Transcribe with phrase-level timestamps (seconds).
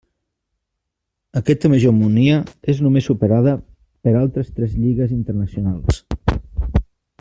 [1.41, 2.39] Aquesta hegemonia
[2.75, 3.55] és només superada
[4.07, 6.05] per altres tres lligues internacionals.